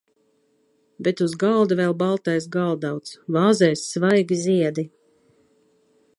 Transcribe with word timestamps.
Bet 1.07 1.21
uz 1.25 1.35
galda 1.43 1.77
vēl 1.81 1.93
baltais 1.99 2.47
galdauts, 2.57 3.15
vāzēs 3.37 3.85
svaigi 3.93 4.41
ziedi. 4.49 4.89